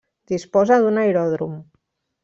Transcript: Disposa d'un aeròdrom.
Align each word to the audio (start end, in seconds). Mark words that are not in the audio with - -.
Disposa 0.31 0.79
d'un 0.85 0.99
aeròdrom. 1.03 1.57